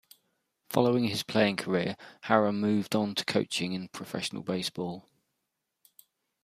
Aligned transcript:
Following 0.71 1.03
his 1.03 1.21
playing 1.21 1.57
career, 1.57 1.95
Harrah 2.23 2.55
moved 2.57 2.95
on 2.95 3.13
to 3.13 3.23
coaching 3.23 3.73
in 3.73 3.87
professional 3.89 4.41
baseball. 4.41 5.05